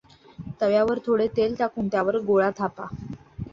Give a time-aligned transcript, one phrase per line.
[0.61, 2.87] तव्यावर थोडे तेल घालून त्यावर गोळा थापा.